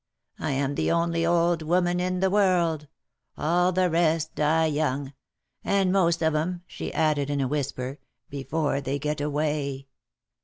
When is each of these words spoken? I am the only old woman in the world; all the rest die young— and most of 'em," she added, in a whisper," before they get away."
I 0.39 0.53
am 0.53 0.73
the 0.73 0.89
only 0.89 1.27
old 1.27 1.61
woman 1.61 1.99
in 1.99 2.21
the 2.21 2.31
world; 2.31 2.87
all 3.37 3.71
the 3.71 3.87
rest 3.87 4.33
die 4.33 4.65
young— 4.65 5.13
and 5.63 5.91
most 5.91 6.23
of 6.23 6.33
'em," 6.33 6.63
she 6.65 6.91
added, 6.91 7.29
in 7.29 7.39
a 7.39 7.47
whisper," 7.47 7.99
before 8.27 8.81
they 8.81 8.97
get 8.97 9.21
away." 9.21 9.89